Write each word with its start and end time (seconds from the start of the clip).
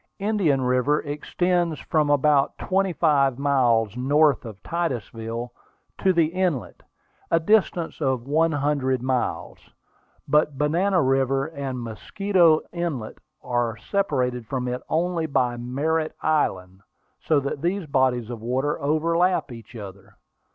Indian 0.17 0.61
River 0.61 0.99
extends 1.01 1.79
from 1.79 2.09
about 2.09 2.57
twenty 2.57 2.91
five 2.91 3.37
miles 3.37 3.95
north 3.95 4.45
of 4.45 4.63
Titusville 4.63 5.51
to 5.99 6.11
the 6.11 6.25
inlet, 6.25 6.81
a 7.29 7.39
distance 7.39 8.01
of 8.01 8.25
one 8.25 8.51
hundred 8.51 9.03
miles. 9.03 9.59
But 10.27 10.57
Banana 10.57 11.03
River 11.03 11.45
and 11.45 11.79
Mosquito 11.83 12.61
Inlet 12.73 13.19
are 13.43 13.77
separated 13.77 14.47
from 14.47 14.67
it 14.67 14.81
only 14.89 15.27
by 15.27 15.55
Merritt's 15.55 16.17
Island, 16.23 16.81
so 17.19 17.39
that 17.39 17.61
these 17.61 17.85
bodies 17.85 18.31
of 18.31 18.41
water 18.41 18.81
overlap 18.81 19.51
each 19.51 19.75
other. 19.75 20.15